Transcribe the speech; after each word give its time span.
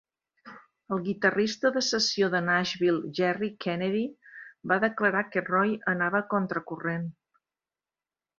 El 0.95 1.01
guitarrista 1.07 1.71
de 1.75 1.83
sessió 1.87 2.29
de 2.35 2.41
Nashville, 2.45 3.11
Jerry 3.19 3.49
Kennedy, 3.67 4.01
va 4.73 4.79
declarar 4.87 5.23
que 5.37 5.45
Roy 5.51 5.75
anava 5.95 6.23
contracorrent. 6.33 7.07